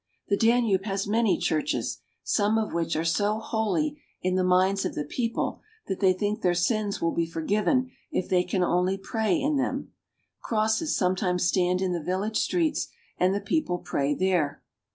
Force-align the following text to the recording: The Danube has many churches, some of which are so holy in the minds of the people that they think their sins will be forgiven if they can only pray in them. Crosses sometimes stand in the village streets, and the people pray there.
The 0.29 0.35
Danube 0.35 0.85
has 0.85 1.05
many 1.05 1.37
churches, 1.37 1.99
some 2.23 2.57
of 2.57 2.73
which 2.73 2.95
are 2.95 3.05
so 3.05 3.37
holy 3.37 4.01
in 4.23 4.33
the 4.33 4.43
minds 4.43 4.83
of 4.83 4.95
the 4.95 5.03
people 5.05 5.61
that 5.87 5.99
they 5.99 6.11
think 6.11 6.41
their 6.41 6.55
sins 6.55 6.99
will 6.99 7.11
be 7.11 7.27
forgiven 7.27 7.91
if 8.11 8.27
they 8.27 8.43
can 8.43 8.63
only 8.63 8.97
pray 8.97 9.35
in 9.39 9.57
them. 9.57 9.91
Crosses 10.41 10.95
sometimes 10.97 11.43
stand 11.45 11.83
in 11.83 11.93
the 11.93 12.01
village 12.01 12.37
streets, 12.39 12.87
and 13.19 13.31
the 13.31 13.39
people 13.41 13.77
pray 13.77 14.15
there. 14.15 14.63